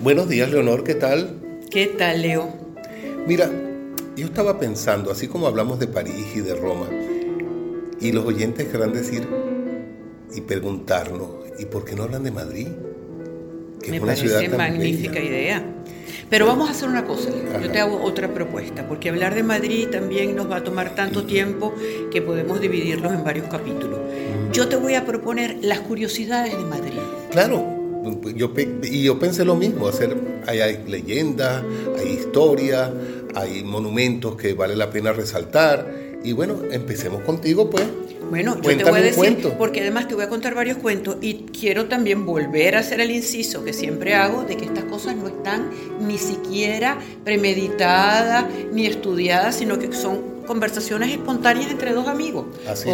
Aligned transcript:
Buenos 0.00 0.28
días, 0.28 0.48
Leonor, 0.48 0.84
¿qué 0.84 0.94
tal? 0.94 1.40
¿Qué 1.70 1.86
tal, 1.86 2.22
Leo? 2.22 2.54
Mira, 3.26 3.50
yo 4.16 4.26
estaba 4.26 4.60
pensando, 4.60 5.10
así 5.10 5.26
como 5.26 5.48
hablamos 5.48 5.80
de 5.80 5.88
París 5.88 6.24
y 6.36 6.40
de 6.40 6.54
Roma, 6.54 6.86
y 8.00 8.12
los 8.12 8.24
oyentes 8.24 8.68
querrán 8.68 8.92
decir 8.92 9.26
y 10.32 10.40
preguntarnos, 10.42 11.28
¿y 11.58 11.64
por 11.64 11.84
qué 11.84 11.96
no 11.96 12.04
hablan 12.04 12.22
de 12.22 12.30
Madrid? 12.30 12.68
Que 13.82 13.90
Me 13.90 14.00
parece 14.00 14.48
magnífica 14.50 15.18
idea. 15.18 15.64
Pero 16.30 16.46
vamos 16.46 16.68
a 16.68 16.72
hacer 16.72 16.88
una 16.88 17.04
cosa, 17.04 17.30
Leo. 17.30 17.60
yo 17.60 17.72
te 17.72 17.80
hago 17.80 18.00
otra 18.00 18.32
propuesta, 18.32 18.86
porque 18.86 19.08
hablar 19.08 19.34
de 19.34 19.42
Madrid 19.42 19.88
también 19.88 20.36
nos 20.36 20.48
va 20.48 20.58
a 20.58 20.64
tomar 20.64 20.94
tanto 20.94 21.24
tiempo 21.24 21.74
que 22.12 22.22
podemos 22.22 22.60
dividirlos 22.60 23.12
en 23.12 23.24
varios 23.24 23.48
capítulos. 23.48 23.98
Yo 24.52 24.68
te 24.68 24.76
voy 24.76 24.94
a 24.94 25.04
proponer 25.04 25.58
las 25.62 25.80
curiosidades 25.80 26.56
de 26.56 26.64
Madrid. 26.64 27.00
Claro, 27.30 27.77
yo, 28.34 28.52
y 28.82 29.02
yo 29.02 29.18
pensé 29.18 29.44
lo 29.44 29.56
mismo, 29.56 29.88
hacer, 29.88 30.16
hay, 30.46 30.60
hay 30.60 30.84
leyendas, 30.86 31.62
hay 31.98 32.08
historia, 32.12 32.92
hay 33.34 33.62
monumentos 33.62 34.36
que 34.36 34.54
vale 34.54 34.76
la 34.76 34.90
pena 34.90 35.12
resaltar. 35.12 36.08
Y 36.24 36.32
bueno, 36.32 36.60
empecemos 36.70 37.22
contigo 37.22 37.70
pues. 37.70 37.84
Bueno, 38.28 38.60
yo 38.60 38.76
te 38.76 38.84
voy 38.84 38.98
a 38.98 39.02
decir, 39.02 39.38
porque 39.56 39.80
además 39.80 40.06
te 40.06 40.14
voy 40.14 40.24
a 40.24 40.28
contar 40.28 40.54
varios 40.54 40.76
cuentos 40.76 41.16
y 41.22 41.46
quiero 41.58 41.86
también 41.86 42.26
volver 42.26 42.76
a 42.76 42.80
hacer 42.80 43.00
el 43.00 43.10
inciso 43.10 43.64
que 43.64 43.72
siempre 43.72 44.14
hago 44.14 44.44
de 44.44 44.56
que 44.56 44.66
estas 44.66 44.84
cosas 44.84 45.16
no 45.16 45.28
están 45.28 45.70
ni 46.06 46.18
siquiera 46.18 46.98
premeditadas 47.24 48.44
ni 48.70 48.84
estudiadas, 48.84 49.56
sino 49.56 49.78
que 49.78 49.90
son 49.94 50.37
conversaciones 50.48 51.12
espontáneas 51.12 51.70
entre 51.70 51.92
dos 51.92 52.08
amigos. 52.08 52.46
Así 52.66 52.88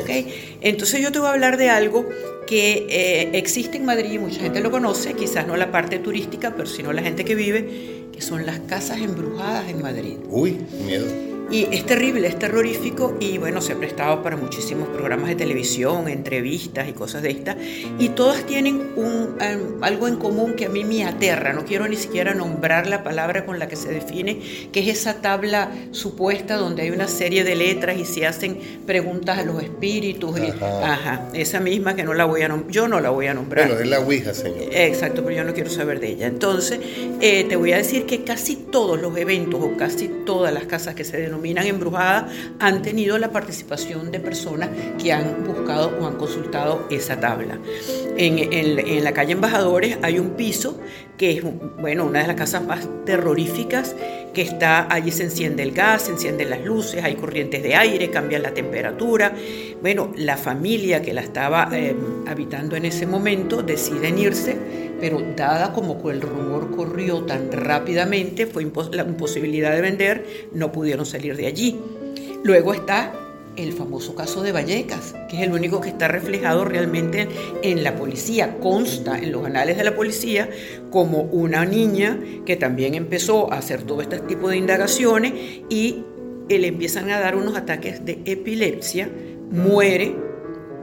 Entonces 0.60 1.00
yo 1.00 1.10
te 1.10 1.18
voy 1.18 1.28
a 1.28 1.30
hablar 1.30 1.56
de 1.56 1.70
algo 1.70 2.06
que 2.46 2.86
eh, 2.90 3.30
existe 3.38 3.78
en 3.78 3.86
Madrid, 3.86 4.20
mucha 4.20 4.40
gente 4.40 4.60
lo 4.60 4.70
conoce, 4.70 5.14
quizás 5.14 5.46
no 5.46 5.56
la 5.56 5.70
parte 5.70 5.98
turística, 5.98 6.54
pero 6.54 6.68
sino 6.68 6.92
la 6.92 7.02
gente 7.02 7.24
que 7.24 7.34
vive, 7.34 8.08
que 8.12 8.20
son 8.20 8.44
las 8.44 8.60
casas 8.60 8.98
embrujadas 8.98 9.70
en 9.70 9.80
Madrid. 9.80 10.16
Uy, 10.28 10.58
miedo. 10.84 11.33
Y 11.50 11.69
es 11.70 11.84
terrible, 11.84 12.27
es 12.27 12.39
terrorífico 12.39 13.17
y 13.20 13.39
bueno, 13.39 13.61
se 13.61 13.75
ha 13.75 13.77
prestado 13.77 14.23
para 14.23 14.37
muchísimos 14.37 14.89
programas 14.89 15.28
de 15.28 15.37
televisión, 15.37 16.09
entrevistas 16.09 16.89
y 16.89 16.92
cosas 16.92 17.23
de 17.23 17.31
estas. 17.31 17.56
Y 17.98 18.11
todas 18.11 18.45
tienen 18.47 18.92
un, 18.97 19.36
em, 19.41 19.83
algo 19.83 20.09
en 20.09 20.17
común 20.17 20.55
que 20.55 20.67
a 20.67 20.69
mí 20.69 20.84
me 20.84 21.05
aterra, 21.05 21.53
no 21.53 21.64
quiero 21.64 21.86
ni 21.86 21.97
siquiera 21.97 22.34
nombrar 22.34 22.86
la 22.86 23.05
palabra 23.05 23.45
con 23.45 23.59
la 23.59 23.69
que 23.69 23.77
se 23.77 23.91
define, 23.91 24.41
que 24.73 24.81
es 24.81 24.89
esa 24.89 25.20
tabla 25.20 25.70
supuesta 25.91 26.56
donde 26.56 26.83
hay 26.83 26.91
una 26.91 27.09
serie 27.09 27.45
de 27.45 27.55
letras 27.55 27.98
y 27.98 28.05
se 28.05 28.27
hacen 28.27 28.58
preguntas 28.86 29.39
a 29.39 29.45
los 29.45 29.62
espíritus. 29.62 30.34
Ajá. 30.62 31.29
esa 31.34 31.61
misma 31.61 31.95
que 31.95 32.05
no 32.05 32.14
la 32.14 32.25
voy 32.25 32.42
a 32.42 32.64
yo 32.69 32.89
no 32.89 33.01
la 33.01 33.11
voy 33.11 33.27
a 33.27 33.34
nombrar. 33.34 33.67
Bueno, 33.67 33.81
es 33.81 33.89
la 33.89 34.01
Ouija, 34.01 34.34
señor. 34.34 34.69
Exacto, 34.73 35.23
pero 35.23 35.36
yo 35.36 35.45
no 35.45 35.53
quiero 35.53 35.70
saber 35.70 36.01
de 36.01 36.08
ella. 36.08 36.27
Entonces, 36.27 36.81
eh, 37.20 37.45
te 37.45 37.56
voy 37.56 37.73
a 37.73 37.77
decir 37.77 38.06
que 38.06 38.25
casi 38.25 38.56
todos 38.56 39.01
los 39.01 39.17
eventos 39.17 39.62
o 39.62 39.77
casi 39.77 40.08
todas 40.25 40.53
las 40.53 40.64
casas 40.64 40.95
que 40.95 41.05
se 41.05 41.19
denominan 41.19 41.33
denominan 41.34 41.66
embrujadas 41.66 42.32
han 42.60 42.82
tenido 42.82 43.18
la 43.18 43.30
participación 43.32 44.12
de 44.12 44.20
personas 44.20 44.70
que 45.02 45.12
han 45.12 45.44
buscado 45.44 45.96
o 46.00 46.06
han 46.06 46.16
consultado 46.16 46.86
esa 46.90 47.18
tabla. 47.18 47.58
En, 48.16 49.04
la 49.04 49.12
calle 49.12 49.32
Embajadores 49.32 49.98
hay 50.02 50.18
un 50.18 50.30
piso 50.30 50.78
que 51.18 51.32
es 51.32 51.44
bueno, 51.80 52.05
una 52.05 52.22
de 52.22 52.28
las 52.28 52.36
casas 52.36 52.64
más 52.64 52.88
terroríficas 53.05 53.94
que 54.32 54.42
está 54.42 54.92
allí 54.92 55.12
se 55.12 55.24
enciende 55.24 55.62
el 55.62 55.72
gas, 55.72 56.02
se 56.02 56.12
encienden 56.12 56.50
las 56.50 56.64
luces, 56.64 57.05
hay 57.05 57.14
corrientes 57.14 57.62
de 57.62 57.77
aire, 57.77 58.10
cambian 58.10 58.42
la 58.42 58.52
temperatura. 58.52 59.32
Bueno, 59.80 60.12
la 60.16 60.36
familia 60.36 61.02
que 61.02 61.14
la 61.14 61.20
estaba 61.20 61.68
eh, 61.72 61.94
habitando 62.27 62.74
en 62.74 62.84
ese 62.84 63.06
momento 63.06 63.62
deciden 63.62 64.18
irse, 64.18 64.53
pero 65.05 65.22
dada 65.36 65.74
como 65.74 66.10
el 66.10 66.22
rumor 66.22 66.74
corrió 66.74 67.24
tan 67.24 67.52
rápidamente, 67.52 68.47
fue 68.47 68.66
la 68.91 69.02
imposibilidad 69.02 69.74
de 69.74 69.83
vender, 69.83 70.48
no 70.55 70.72
pudieron 70.72 71.05
salir 71.05 71.36
de 71.36 71.46
allí. 71.46 71.78
Luego 72.42 72.72
está 72.72 73.12
el 73.55 73.74
famoso 73.74 74.14
caso 74.14 74.42
de 74.42 74.52
Vallecas, 74.52 75.14
que 75.29 75.36
es 75.36 75.42
el 75.42 75.52
único 75.52 75.83
que 75.83 75.90
está 75.90 76.08
reflejado 76.08 76.64
realmente 76.64 77.29
en 77.62 77.84
la 77.84 77.96
policía. 77.96 78.56
Consta 78.61 79.18
en 79.18 79.30
los 79.30 79.45
anales 79.45 79.77
de 79.77 79.84
la 79.84 79.95
policía 79.95 80.48
como 80.90 81.20
una 81.20 81.67
niña 81.67 82.18
que 82.46 82.56
también 82.56 82.95
empezó 82.95 83.52
a 83.52 83.58
hacer 83.58 83.83
todo 83.83 84.00
este 84.00 84.20
tipo 84.20 84.48
de 84.48 84.56
indagaciones 84.56 85.34
y 85.68 86.02
le 86.48 86.67
empiezan 86.67 87.11
a 87.11 87.20
dar 87.20 87.36
unos 87.36 87.58
ataques 87.58 88.06
de 88.06 88.23
epilepsia, 88.24 89.11
muere 89.50 90.17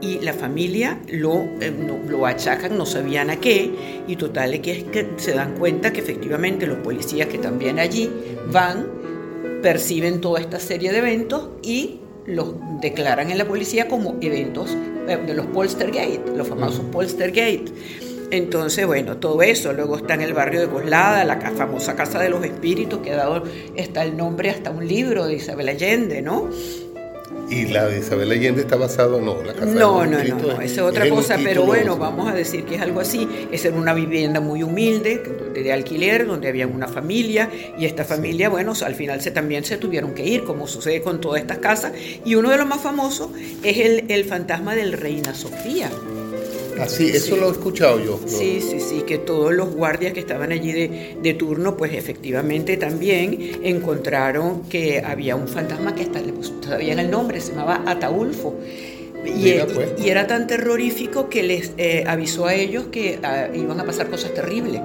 y 0.02 0.18
la 0.18 0.34
familia 0.34 1.00
lo, 1.08 1.44
eh, 1.60 1.72
lo 2.08 2.26
achacan, 2.26 2.76
no 2.76 2.84
sabían 2.84 3.30
a 3.30 3.36
qué, 3.36 4.02
y 4.06 4.16
total 4.16 4.52
es 4.52 4.60
que, 4.60 4.84
que 4.86 5.10
se 5.16 5.32
dan 5.32 5.54
cuenta 5.56 5.92
que 5.92 6.00
efectivamente 6.00 6.66
los 6.66 6.78
policías 6.78 7.28
que 7.28 7.38
también 7.38 7.78
allí 7.78 8.10
van, 8.50 8.86
perciben 9.62 10.20
toda 10.20 10.40
esta 10.40 10.58
serie 10.58 10.90
de 10.90 10.98
eventos 10.98 11.50
y 11.62 12.00
los 12.26 12.54
declaran 12.80 13.30
en 13.30 13.38
la 13.38 13.46
policía 13.46 13.88
como 13.88 14.16
eventos 14.20 14.76
eh, 15.08 15.18
de 15.24 15.34
los 15.34 15.46
Polstergate, 15.46 16.22
los 16.36 16.48
famosos 16.48 16.84
Polstergate. 16.92 17.64
Entonces, 18.32 18.86
bueno, 18.86 19.18
todo 19.18 19.42
eso. 19.42 19.74
Luego 19.74 19.98
está 19.98 20.14
en 20.14 20.22
el 20.22 20.32
barrio 20.32 20.62
de 20.62 20.68
Coslada, 20.68 21.22
la 21.24 21.38
famosa 21.38 21.94
Casa 21.94 22.18
de 22.18 22.30
los 22.30 22.42
Espíritus, 22.42 23.00
que 23.00 23.12
ha 23.12 23.16
dado, 23.16 23.44
está 23.76 24.02
el 24.04 24.16
nombre 24.16 24.48
hasta 24.48 24.70
un 24.70 24.88
libro 24.88 25.26
de 25.26 25.34
Isabel 25.34 25.68
Allende, 25.68 26.22
¿no? 26.22 26.48
Y 27.50 27.66
la 27.66 27.86
de 27.86 27.98
Isabel 27.98 28.30
Allende 28.30 28.62
está 28.62 28.76
basado, 28.76 29.20
no, 29.20 29.42
la 29.42 29.52
casa 29.52 29.66
no, 29.66 30.06
no, 30.06 30.22
no, 30.22 30.38
no, 30.38 30.60
esa 30.60 30.64
es 30.64 30.78
otra 30.80 31.08
cosa, 31.08 31.38
pero 31.42 31.64
bueno, 31.64 31.98
vamos 31.98 32.30
a 32.30 32.34
decir 32.34 32.64
que 32.64 32.76
es 32.76 32.80
algo 32.80 33.00
así. 33.00 33.28
Es 33.50 33.64
en 33.64 33.74
una 33.74 33.92
vivienda 33.92 34.40
muy 34.40 34.62
humilde, 34.62 35.22
de 35.52 35.72
alquiler, 35.72 36.26
donde 36.26 36.48
había 36.48 36.66
una 36.66 36.88
familia, 36.88 37.50
y 37.78 37.84
esta 37.84 38.04
familia, 38.04 38.48
bueno, 38.48 38.72
al 38.84 38.94
final 38.94 39.20
se, 39.20 39.30
también 39.30 39.64
se 39.64 39.76
tuvieron 39.76 40.14
que 40.14 40.24
ir, 40.24 40.44
como 40.44 40.66
sucede 40.66 41.02
con 41.02 41.20
todas 41.20 41.42
estas 41.42 41.58
casas. 41.58 41.92
Y 42.24 42.34
uno 42.36 42.50
de 42.50 42.56
los 42.56 42.66
más 42.66 42.80
famosos 42.80 43.30
es 43.62 43.78
el, 43.78 44.04
el 44.08 44.24
fantasma 44.24 44.74
del 44.74 44.92
Reina 44.92 45.34
Sofía. 45.34 45.90
Así, 46.80 47.08
eso 47.10 47.36
lo 47.36 47.48
he 47.48 47.52
escuchado 47.52 48.02
yo. 48.02 48.20
Sí, 48.26 48.60
sí, 48.60 48.80
sí, 48.80 49.02
que 49.02 49.18
todos 49.18 49.52
los 49.52 49.74
guardias 49.74 50.12
que 50.12 50.20
estaban 50.20 50.52
allí 50.52 50.72
de, 50.72 51.16
de, 51.22 51.34
turno, 51.34 51.76
pues 51.76 51.92
efectivamente 51.94 52.76
también 52.76 53.60
encontraron 53.62 54.62
que 54.68 55.00
había 55.00 55.36
un 55.36 55.48
fantasma 55.48 55.94
que 55.94 56.02
hasta 56.02 56.20
le 56.20 56.32
puso 56.32 56.52
todavía 56.54 56.92
en 56.92 56.98
el 56.98 57.10
nombre, 57.10 57.40
se 57.40 57.52
llamaba 57.52 57.82
Ataulfo. 57.86 58.56
Y, 59.24 59.52
pues. 59.72 59.92
y, 59.98 60.08
era 60.08 60.26
tan 60.26 60.46
terrorífico 60.48 61.28
que 61.28 61.44
les 61.44 61.72
eh, 61.78 62.04
avisó 62.06 62.46
a 62.46 62.54
ellos 62.54 62.86
que 62.90 63.20
ah, 63.22 63.48
iban 63.54 63.78
a 63.78 63.84
pasar 63.84 64.08
cosas 64.08 64.34
terribles. 64.34 64.80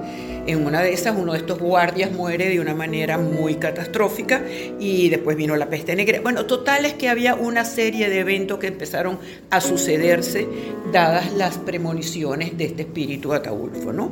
En 0.48 0.64
una 0.64 0.80
de 0.80 0.94
esas, 0.94 1.14
uno 1.14 1.32
de 1.34 1.40
estos 1.40 1.58
guardias 1.58 2.10
muere 2.10 2.48
de 2.48 2.58
una 2.58 2.74
manera 2.74 3.18
muy 3.18 3.56
catastrófica 3.56 4.42
y 4.80 5.10
después 5.10 5.36
vino 5.36 5.54
la 5.56 5.68
peste 5.68 5.94
negra. 5.94 6.22
Bueno, 6.22 6.46
total 6.46 6.86
es 6.86 6.94
que 6.94 7.10
había 7.10 7.34
una 7.34 7.66
serie 7.66 8.08
de 8.08 8.20
eventos 8.20 8.58
que 8.58 8.68
empezaron 8.68 9.18
a 9.50 9.60
sucederse 9.60 10.48
dadas 10.90 11.34
las 11.34 11.58
premoniciones 11.58 12.56
de 12.56 12.64
este 12.64 12.82
espíritu 12.84 13.34
Ataulfo, 13.34 13.92
¿no? 13.92 14.10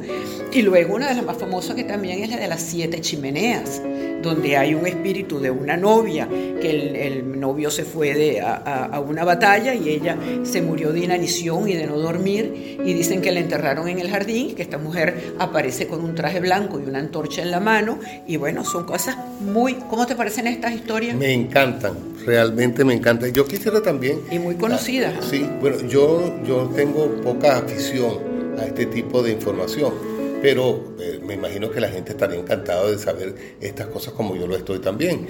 Y 0.52 0.60
luego 0.60 0.96
una 0.96 1.08
de 1.08 1.14
las 1.14 1.24
más 1.24 1.38
famosas 1.38 1.74
que 1.74 1.84
también 1.84 2.22
es 2.22 2.28
la 2.28 2.36
de 2.36 2.48
las 2.48 2.60
siete 2.60 3.00
chimeneas, 3.00 3.80
donde 4.20 4.58
hay 4.58 4.74
un 4.74 4.86
espíritu 4.86 5.40
de 5.40 5.50
una 5.50 5.78
novia, 5.78 6.28
que 6.60 6.70
el, 7.06 7.40
novio 7.40 7.70
se 7.70 7.84
fue 7.84 8.14
de, 8.14 8.40
a, 8.40 8.56
a 8.56 9.00
una 9.00 9.24
batalla 9.24 9.74
y 9.74 9.88
ella 9.88 10.16
se 10.42 10.62
murió 10.62 10.92
de 10.92 11.00
inanición 11.00 11.68
y 11.68 11.74
de 11.74 11.86
no 11.86 11.98
dormir 11.98 12.78
y 12.84 12.92
dicen 12.92 13.20
que 13.20 13.30
la 13.30 13.40
enterraron 13.40 13.88
en 13.88 14.00
el 14.00 14.10
jardín, 14.10 14.54
que 14.54 14.62
esta 14.62 14.78
mujer 14.78 15.34
aparece 15.38 15.86
con 15.86 16.02
un 16.02 16.14
traje 16.14 16.25
blanco 16.40 16.80
y 16.80 16.84
una 16.84 16.98
antorcha 16.98 17.42
en 17.42 17.50
la 17.50 17.60
mano 17.60 17.98
y 18.26 18.36
bueno, 18.36 18.64
son 18.64 18.84
cosas 18.84 19.16
muy... 19.40 19.74
¿Cómo 19.74 20.06
te 20.06 20.14
parecen 20.14 20.46
estas 20.46 20.72
historias? 20.72 21.16
Me 21.16 21.32
encantan, 21.32 21.94
realmente 22.24 22.84
me 22.84 22.94
encantan. 22.94 23.32
Yo 23.32 23.46
quisiera 23.46 23.82
también... 23.82 24.20
Y 24.30 24.38
muy 24.38 24.56
conocidas. 24.56 25.24
sí, 25.24 25.48
bueno, 25.60 25.78
yo, 25.88 26.34
yo 26.44 26.70
tengo 26.74 27.06
poca 27.22 27.58
afición 27.58 28.56
a 28.58 28.64
este 28.64 28.86
tipo 28.86 29.22
de 29.22 29.32
información 29.32 30.16
pero 30.42 30.94
eh, 31.00 31.18
me 31.24 31.34
imagino 31.34 31.70
que 31.70 31.80
la 31.80 31.88
gente 31.88 32.12
estaría 32.12 32.38
encantada 32.38 32.88
de 32.90 32.98
saber 32.98 33.34
estas 33.60 33.86
cosas 33.86 34.12
como 34.12 34.36
yo 34.36 34.46
lo 34.46 34.54
estoy 34.54 34.78
también. 34.78 35.26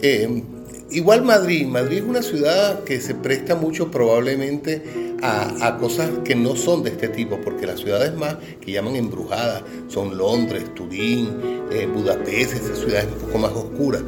Eh, 0.00 0.42
Igual 0.90 1.22
Madrid, 1.22 1.66
Madrid 1.66 1.98
es 1.98 2.04
una 2.04 2.22
ciudad 2.22 2.84
que 2.84 3.00
se 3.00 3.14
presta 3.14 3.54
mucho 3.54 3.90
probablemente 3.90 4.82
a, 5.22 5.78
cosas 5.78 6.10
que 6.24 6.34
no 6.34 6.54
son 6.54 6.82
de 6.82 6.90
este 6.90 7.08
tipo, 7.08 7.40
porque 7.40 7.66
las 7.66 7.80
ciudades 7.80 8.14
más 8.14 8.36
que 8.60 8.72
llaman 8.72 8.96
embrujadas 8.96 9.62
son 9.88 10.18
Londres, 10.18 10.74
Turín, 10.74 11.64
eh, 11.72 11.86
Budapest, 11.86 12.54
esas 12.54 12.78
ciudades 12.78 13.06
un 13.12 13.26
poco 13.26 13.38
más 13.38 13.52
oscuras. 13.52 14.02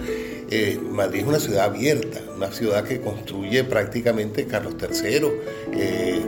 Eh, 0.51 0.79
Madrid 0.93 1.23
es 1.23 1.27
una 1.27 1.41
ciudad 1.41 1.65
abierta, 1.65 2.21
una 2.37 2.53
ciudad 2.53 2.85
que 2.85 3.01
construye 3.01 3.65
prácticamente 3.65 4.47
Carlos 4.47 4.75
III, 4.79 5.29
eh, 5.73 6.21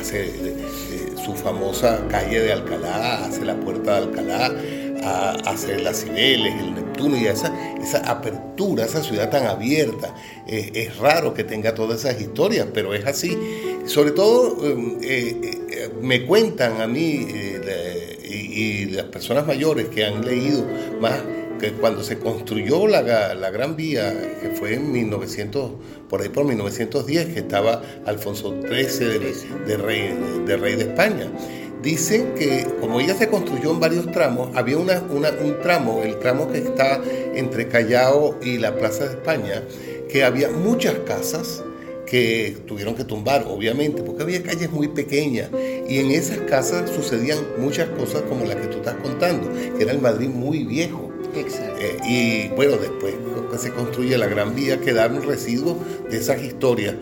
hace 0.00 0.54
su 1.22 1.34
famosa 1.34 2.06
calle 2.08 2.40
de 2.40 2.52
Alcalá, 2.52 3.26
hace 3.26 3.44
la 3.44 3.56
puerta 3.56 3.92
de 3.92 4.06
Alcalá, 4.06 4.54
hace 5.44 5.78
las 5.80 6.02
Cibeles, 6.02 6.54
el 6.62 6.74
Esa, 6.98 7.52
esa 7.80 7.98
apertura, 8.10 8.84
esa 8.84 9.02
ciudad 9.02 9.30
tan 9.30 9.46
abierta. 9.46 10.14
es 10.46 10.96
raro 10.98 11.32
que 11.34 11.44
tenga 11.44 11.74
todas 11.74 12.04
esas 12.04 12.20
historias, 12.20 12.66
pero 12.72 12.94
es 12.94 13.06
así. 13.06 13.36
Sobre 13.86 14.10
todo 14.10 14.66
em, 14.66 14.98
eh, 15.02 15.40
eh, 15.70 15.90
me 16.02 16.26
cuentan 16.26 16.80
a 16.80 16.86
mí, 16.86 17.26
y, 18.24 18.34
y, 18.34 18.84
las 18.86 19.06
personas 19.06 19.46
mayores 19.46 19.88
que 19.88 20.04
han 20.04 20.24
leído 20.24 20.66
más 21.00 21.22
que 21.58 21.72
cuando 21.72 22.02
se 22.02 22.18
construyó 22.18 22.86
la, 22.86 23.02
Gran 23.50 23.76
Vía, 23.76 24.14
que 24.40 24.50
fue 24.50 24.74
en 24.74 24.92
1900, 24.92 25.72
por 26.08 26.22
ahí 26.22 26.28
por 26.28 26.44
1910, 26.44 27.34
que 27.34 27.40
estaba 27.40 27.82
Alfonso 28.06 28.54
XIII 28.62 29.08
de, 29.66 29.76
rey, 29.76 30.16
de 30.46 30.56
rey 30.56 30.76
de 30.76 30.84
España. 30.84 31.30
Dicen 31.82 32.34
que 32.34 32.66
como 32.80 33.00
ella 33.00 33.14
se 33.14 33.28
construyó 33.28 33.70
en 33.70 33.80
varios 33.80 34.10
tramos, 34.10 34.50
había 34.56 34.78
una, 34.78 35.00
un 35.00 35.60
tramo, 35.62 36.02
el 36.02 36.18
tramo 36.18 36.50
que 36.50 36.58
está 36.58 37.00
entre 37.34 37.68
Callao 37.68 38.36
y 38.42 38.58
la 38.58 38.76
Plaza 38.76 39.04
de 39.04 39.10
España, 39.10 39.62
que 40.08 40.24
había 40.24 40.50
muchas 40.50 40.94
casas 41.06 41.62
que 42.04 42.56
tuvieron 42.66 42.94
que 42.94 43.04
tumbar, 43.04 43.44
obviamente, 43.48 44.02
porque 44.02 44.22
había 44.22 44.42
calles 44.42 44.70
muy 44.70 44.88
pequeñas 44.88 45.50
y 45.86 45.98
en 45.98 46.10
esas 46.10 46.38
casas 46.38 46.90
sucedían 46.90 47.38
muchas 47.58 47.88
cosas 47.90 48.22
como 48.22 48.44
las 48.44 48.56
que 48.56 48.66
tú 48.68 48.78
estás 48.78 48.94
contando, 48.94 49.52
que 49.76 49.82
era 49.82 49.92
el 49.92 50.00
Madrid 50.00 50.28
muy 50.28 50.64
viejo. 50.64 51.07
Exacto. 51.34 51.80
Eh, 51.80 51.96
y 52.04 52.48
bueno, 52.48 52.76
después 52.76 53.14
que 53.50 53.58
se 53.58 53.72
construye 53.72 54.16
la 54.18 54.26
Gran 54.26 54.54
Vía, 54.54 54.80
quedaron 54.80 55.22
residuos 55.22 55.76
de 56.10 56.18
esas 56.18 56.42
historias. 56.42 56.94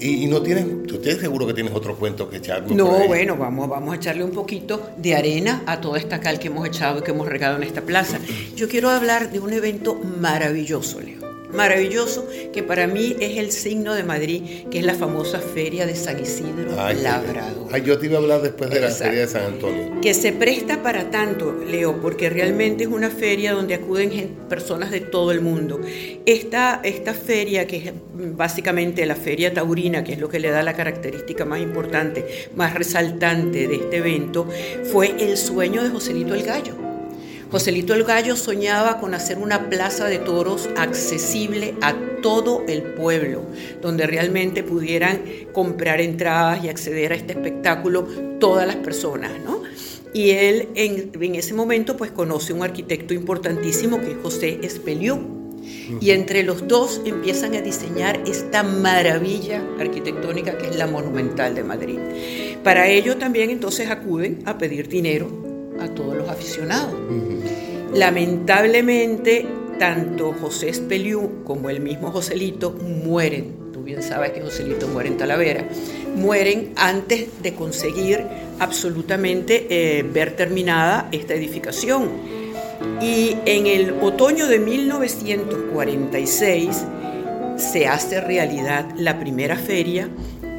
Y, 0.00 0.26
no 0.26 0.42
tienes, 0.42 0.64
ustedes 0.90 1.20
seguro 1.20 1.46
que 1.46 1.54
tienes 1.54 1.72
otro 1.74 1.96
cuento 1.96 2.28
que 2.28 2.38
echar. 2.38 2.68
No, 2.72 3.06
bueno, 3.06 3.36
vamos, 3.36 3.68
vamos 3.68 3.92
a 3.92 3.96
echarle 3.96 4.24
un 4.24 4.32
poquito 4.32 4.90
de 4.96 5.14
arena 5.14 5.62
a 5.66 5.80
toda 5.80 5.98
esta 5.98 6.18
cal 6.18 6.38
que 6.38 6.48
hemos 6.48 6.66
echado 6.66 7.00
y 7.00 7.02
que 7.02 7.12
hemos 7.12 7.28
regado 7.28 7.56
en 7.56 7.62
esta 7.62 7.82
plaza. 7.82 8.18
Yo 8.56 8.68
quiero 8.68 8.90
hablar 8.90 9.30
de 9.30 9.38
un 9.38 9.52
evento 9.52 9.94
maravilloso, 9.94 11.00
Leo 11.00 11.21
maravilloso 11.52 12.26
que 12.52 12.62
para 12.62 12.86
mí 12.86 13.16
es 13.20 13.38
el 13.38 13.52
signo 13.52 13.94
de 13.94 14.04
Madrid, 14.04 14.68
que 14.70 14.78
es 14.78 14.84
la 14.84 14.94
famosa 14.94 15.40
Feria 15.40 15.86
de 15.86 15.94
San 15.94 16.20
Isidro 16.20 16.72
Labrador. 16.72 17.68
Ay, 17.70 17.82
yo 17.82 17.98
te 17.98 18.06
iba 18.06 18.16
a 18.16 18.20
hablar 18.20 18.42
después 18.42 18.70
de 18.70 18.80
la 18.80 18.90
Feria 18.90 19.20
de 19.20 19.26
San 19.26 19.44
Antonio. 19.44 20.00
Que 20.00 20.14
se 20.14 20.32
presta 20.32 20.82
para 20.82 21.10
tanto, 21.10 21.52
Leo, 21.52 22.00
porque 22.00 22.30
realmente 22.30 22.84
es 22.84 22.90
una 22.90 23.10
feria 23.10 23.52
donde 23.52 23.74
acuden 23.74 24.36
personas 24.48 24.90
de 24.90 25.00
todo 25.00 25.32
el 25.32 25.40
mundo. 25.40 25.80
Esta, 26.26 26.80
esta 26.82 27.14
feria, 27.14 27.66
que 27.66 27.76
es 27.76 27.92
básicamente 28.14 29.06
la 29.06 29.16
Feria 29.16 29.52
Taurina, 29.52 30.04
que 30.04 30.12
es 30.14 30.18
lo 30.18 30.28
que 30.28 30.40
le 30.40 30.50
da 30.50 30.62
la 30.62 30.74
característica 30.74 31.44
más 31.44 31.60
importante, 31.60 32.48
más 32.56 32.74
resaltante 32.74 33.68
de 33.68 33.74
este 33.76 33.96
evento, 33.98 34.48
fue 34.84 35.14
el 35.18 35.36
sueño 35.36 35.82
de 35.82 35.90
Joselito 35.90 36.34
el 36.34 36.42
Gallo 36.42 36.91
Joselito 37.52 37.92
el 37.92 38.04
Gallo 38.04 38.34
soñaba 38.34 38.98
con 38.98 39.12
hacer 39.12 39.36
una 39.36 39.68
plaza 39.68 40.06
de 40.06 40.18
toros 40.18 40.70
accesible 40.74 41.74
a 41.82 41.94
todo 42.22 42.64
el 42.66 42.82
pueblo, 42.82 43.42
donde 43.82 44.06
realmente 44.06 44.62
pudieran 44.62 45.20
comprar 45.52 46.00
entradas 46.00 46.64
y 46.64 46.70
acceder 46.70 47.12
a 47.12 47.14
este 47.14 47.34
espectáculo 47.34 48.08
todas 48.40 48.66
las 48.66 48.76
personas, 48.76 49.32
¿no? 49.44 49.60
Y 50.14 50.30
él 50.30 50.70
en, 50.76 51.34
ese 51.34 51.52
momento 51.52 51.94
pues 51.94 52.10
conoce 52.10 52.54
un 52.54 52.62
arquitecto 52.62 53.12
importantísimo 53.12 54.00
que 54.00 54.12
es 54.12 54.16
José 54.22 54.60
Espeliú. 54.62 55.20
Y 56.00 56.10
entre 56.12 56.44
los 56.44 56.66
dos 56.66 57.02
empiezan 57.04 57.54
a 57.54 57.60
diseñar 57.60 58.18
esta 58.26 58.62
maravilla 58.62 59.62
arquitectónica 59.78 60.56
que 60.56 60.68
es 60.68 60.76
la 60.76 60.86
Monumental 60.86 61.54
de 61.54 61.64
Madrid. 61.64 61.98
Para 62.64 62.88
ello 62.88 63.18
también 63.18 63.50
entonces 63.50 63.90
acuden 63.90 64.42
a 64.46 64.56
pedir 64.56 64.88
dinero 64.88 65.51
a 65.80 65.88
todos 65.88 66.16
los 66.16 66.28
aficionados. 66.28 66.94
Lamentablemente, 67.94 69.46
tanto 69.78 70.34
José 70.40 70.70
Espeliú 70.70 71.44
como 71.44 71.70
el 71.70 71.80
mismo 71.80 72.10
Joselito 72.10 72.70
mueren. 72.70 73.72
Tú 73.72 73.82
bien 73.82 74.02
sabes 74.02 74.32
que 74.32 74.40
Joselito 74.40 74.88
muere 74.88 75.08
en 75.08 75.16
Talavera. 75.16 75.64
Mueren 76.16 76.72
antes 76.76 77.28
de 77.42 77.54
conseguir 77.54 78.26
absolutamente 78.58 79.66
eh, 79.68 80.02
ver 80.02 80.34
terminada 80.36 81.08
esta 81.12 81.34
edificación. 81.34 82.10
Y 83.00 83.36
en 83.44 83.66
el 83.66 83.92
otoño 84.00 84.46
de 84.46 84.58
1946 84.58 86.84
se 87.56 87.86
hace 87.86 88.20
realidad 88.20 88.86
la 88.96 89.20
primera 89.20 89.56
feria 89.56 90.08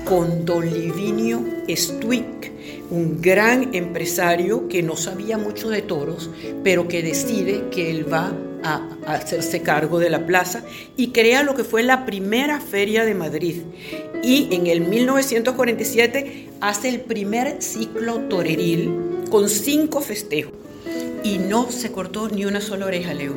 con 0.06 0.46
Don 0.46 0.72
Livinio 0.72 1.44
Stuick, 1.70 2.53
un 2.90 3.22
gran 3.22 3.74
empresario 3.74 4.68
que 4.68 4.84
no 4.84 4.96
sabía 4.96 5.38
mucho 5.38 5.70
de 5.70 5.82
toros, 5.82 6.30
pero 6.64 6.88
que 6.88 7.02
decide 7.02 7.70
que 7.72 7.90
él 7.90 8.12
va 8.12 8.34
a, 8.64 8.88
hacerse 9.08 9.62
cargo 9.62 10.00
de 10.00 10.10
la 10.10 10.26
plaza 10.26 10.64
y 10.96 11.10
crea 11.10 11.44
lo 11.44 11.56
que 11.56 11.64
fue 11.64 11.84
la 11.84 12.06
primera 12.06 12.60
feria 12.60 13.06
de 13.06 13.14
Madrid. 13.14 13.62
Y 14.24 14.50
en 14.52 14.68
el 14.68 14.82
1947 14.82 16.50
hace 16.62 16.90
el 16.90 17.02
primer 17.02 17.62
ciclo 17.62 18.22
toreril 18.22 18.92
con 19.30 19.50
cinco 19.50 20.02
festejos. 20.02 20.54
Y 21.24 21.38
no 21.38 21.72
se 21.72 21.92
cortó 21.92 22.30
ni 22.30 22.46
una 22.46 22.62
sola 22.62 22.86
oreja, 22.86 23.14
Leo. 23.14 23.34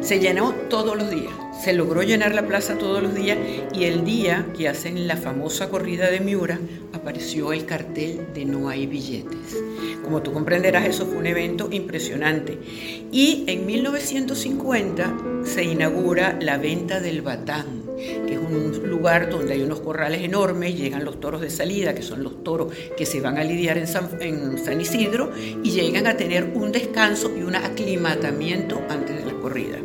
Se 0.00 0.20
llenó 0.20 0.52
todos 0.68 0.96
los 0.96 1.10
días 1.10 1.32
se 1.62 1.72
logró 1.72 2.02
llenar 2.02 2.34
la 2.34 2.46
plaza 2.46 2.76
todos 2.76 3.00
los 3.00 3.14
días 3.14 3.38
y 3.72 3.84
el 3.84 4.04
día 4.04 4.46
que 4.56 4.68
hacen 4.68 5.06
la 5.06 5.16
famosa 5.16 5.68
corrida 5.68 6.10
de 6.10 6.18
Miura 6.18 6.58
apareció 7.02 7.52
el 7.52 7.66
cartel 7.66 8.28
de 8.32 8.44
no 8.44 8.68
hay 8.68 8.86
billetes. 8.86 9.60
Como 10.04 10.22
tú 10.22 10.32
comprenderás, 10.32 10.86
eso 10.86 11.04
fue 11.04 11.16
un 11.16 11.26
evento 11.26 11.68
impresionante. 11.70 12.56
Y 13.10 13.42
en 13.48 13.66
1950 13.66 15.16
se 15.44 15.64
inaugura 15.64 16.38
la 16.40 16.58
venta 16.58 17.00
del 17.00 17.20
Batán, 17.20 17.82
que 17.96 18.34
es 18.34 18.38
un 18.38 18.88
lugar 18.88 19.30
donde 19.30 19.54
hay 19.54 19.62
unos 19.62 19.80
corrales 19.80 20.22
enormes, 20.22 20.78
llegan 20.78 21.04
los 21.04 21.18
toros 21.18 21.40
de 21.40 21.50
salida, 21.50 21.92
que 21.92 22.02
son 22.02 22.22
los 22.22 22.44
toros 22.44 22.72
que 22.96 23.04
se 23.04 23.20
van 23.20 23.36
a 23.36 23.42
lidiar 23.42 23.78
en 23.78 23.88
San, 23.88 24.80
Isidro, 24.80 25.32
y 25.36 25.72
llegan 25.72 26.06
a 26.06 26.16
tener 26.16 26.52
un 26.54 26.70
descanso 26.70 27.32
y 27.36 27.42
un 27.42 27.56
aclimatamiento 27.56 28.80
antes 28.88 29.16
de 29.16 29.32
la 29.32 29.38
corrida. 29.40 29.78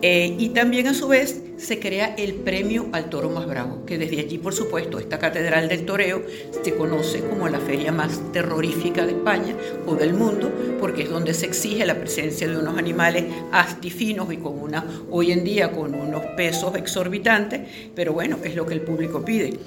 Eh, 0.00 0.36
y 0.38 0.50
también 0.50 0.86
a 0.86 0.94
su 0.94 1.08
vez 1.08 1.41
se 1.56 1.78
crea 1.78 2.14
el 2.16 2.34
premio 2.34 2.88
al 2.92 3.08
toro 3.08 3.30
más 3.30 3.46
bravo, 3.46 3.84
que 3.86 3.98
desde 3.98 4.20
allí, 4.20 4.38
por 4.38 4.54
supuesto, 4.54 4.98
esta 4.98 5.18
Catedral 5.18 5.68
del 5.68 5.84
Toreo 5.84 6.22
se 6.62 6.74
conoce 6.74 7.20
como 7.20 7.48
la 7.48 7.60
feria 7.60 7.92
más 7.92 8.32
terrorífica 8.32 9.06
de 9.06 9.12
España 9.12 9.54
o 9.86 9.94
del 9.94 10.14
mundo, 10.14 10.50
porque 10.80 11.02
es 11.04 11.10
donde 11.10 11.34
se 11.34 11.46
exige 11.46 11.86
la 11.86 11.94
presencia 11.94 12.48
de 12.48 12.56
unos 12.56 12.76
animales 12.76 13.24
astifinos 13.52 14.32
y 14.32 14.38
con 14.38 14.58
una, 14.58 14.84
hoy 15.10 15.32
en 15.32 15.44
día 15.44 15.72
con 15.72 15.94
unos 15.94 16.22
pesos 16.36 16.74
exorbitantes, 16.74 17.60
pero 17.94 18.12
bueno, 18.12 18.38
es 18.42 18.54
lo 18.54 18.66
que 18.66 18.74
el 18.74 18.80
público 18.80 19.24
pide. 19.24 19.58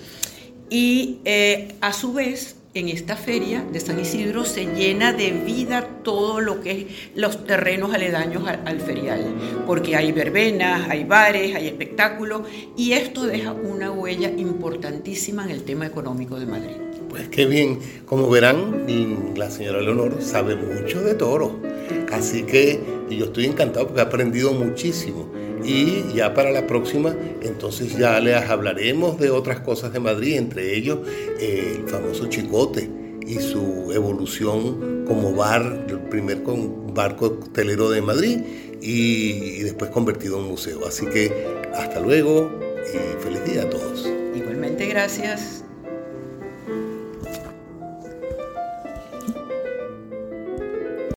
Y 0.69 1.19
eh, 1.25 1.75
a 1.81 1.93
su 1.93 2.13
vez, 2.13 2.55
en 2.75 2.89
esta 2.89 3.15
feria 3.15 3.65
de 3.71 3.79
San 3.79 4.01
Isidro 4.01 4.43
se 4.43 4.65
llena 4.65 5.13
de 5.13 5.31
vida 5.31 5.87
todo 6.03 6.41
lo 6.41 6.59
que 6.59 6.71
es 6.71 6.85
los 7.15 7.45
terrenos 7.45 7.93
aledaños 7.93 8.43
al, 8.47 8.81
ferial, 8.81 9.33
porque 9.65 9.95
hay 9.95 10.11
verbenas, 10.11 10.89
hay 10.89 11.05
bares, 11.05 11.55
hay 11.55 11.67
espectáculos 11.67 12.41
y 12.75 12.91
esto 12.91 13.25
deja 13.25 13.53
una 13.53 13.93
huella 13.93 14.29
importantísima 14.29 15.45
en 15.45 15.51
el 15.51 15.63
tema 15.63 15.85
económico 15.85 16.37
de 16.37 16.47
Madrid. 16.47 16.75
Pues 17.07 17.29
qué 17.29 17.45
bien, 17.45 17.79
como 18.05 18.29
verán, 18.29 18.85
la 19.37 19.49
señora 19.49 19.79
Leonor 19.79 20.21
sabe 20.21 20.57
mucho 20.57 21.01
de 21.01 21.13
toro, 21.13 21.57
así 22.11 22.43
que 22.43 22.81
yo 23.09 23.27
estoy 23.27 23.45
encantado 23.45 23.87
porque 23.87 24.01
he 24.01 24.03
aprendido 24.03 24.51
muchísimo 24.51 25.31
y 25.65 26.13
ya 26.13 26.33
para 26.33 26.51
la 26.51 26.67
próxima, 26.67 27.15
entonces 27.41 27.97
ya 27.97 28.19
les 28.19 28.35
hablaremos 28.49 29.19
de 29.19 29.29
otras 29.29 29.59
cosas 29.61 29.91
de 29.93 29.99
Madrid, 29.99 30.37
entre 30.37 30.75
ellos 30.75 30.99
eh, 31.39 31.77
el 31.77 31.87
famoso 31.89 32.27
Chicote 32.27 32.89
y 33.25 33.39
su 33.39 33.91
evolución 33.91 35.05
como 35.07 35.33
bar, 35.33 35.85
el 35.89 35.99
primer 35.99 36.43
barco 36.93 37.25
hotelero 37.25 37.89
de 37.89 38.01
Madrid 38.01 38.39
y, 38.81 39.63
después 39.63 39.89
convertido 39.89 40.39
en 40.39 40.45
museo. 40.45 40.87
Así 40.87 41.05
que 41.07 41.31
hasta 41.73 41.99
luego 41.99 42.51
y 42.93 43.23
feliz 43.23 43.43
día 43.45 43.63
a 43.63 43.69
todos. 43.69 44.07
Igualmente, 44.35 44.85
gracias. 44.85 45.64